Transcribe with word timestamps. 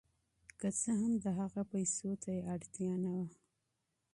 که 0.59 0.67
څه 0.79 0.91
هم 0.99 1.11
د 1.23 1.25
هغه 1.39 1.61
پیسو 1.71 2.09
ته 2.21 2.29
یې 2.35 2.41
اړتیا 2.53 2.93
نه 3.03 3.11
وه. 3.15 3.25